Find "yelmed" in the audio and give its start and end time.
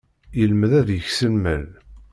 0.39-0.71